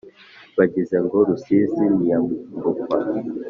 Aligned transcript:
bagize 0.57 0.95
ngo 1.03 1.17
Rusizi 1.27 1.83
ntiyambukwa 1.95 2.97